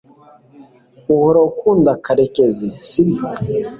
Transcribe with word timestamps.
uhora 1.13 1.39
ukunda 1.49 1.91
karekezi, 2.05 2.67
sibyo 2.87 3.25